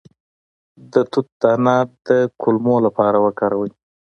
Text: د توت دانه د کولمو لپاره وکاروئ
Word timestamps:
د 0.91 0.93
توت 1.11 1.27
دانه 1.41 1.75
د 2.07 2.09
کولمو 2.41 2.75
لپاره 2.85 3.17
وکاروئ 3.25 3.71